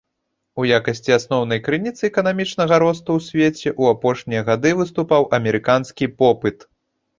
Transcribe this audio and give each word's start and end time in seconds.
У 0.61 0.63
якасці 0.77 1.11
асноўнай 1.17 1.59
крыніцы 1.67 2.03
эканамічнага 2.11 2.75
росту 2.85 3.09
ў 3.21 3.27
свеце 3.27 3.69
ў 3.79 3.83
апошнія 3.99 4.41
гады 4.51 4.75
выступаў 4.83 5.31
амерыканскі 5.41 6.11
попыт. 6.25 6.71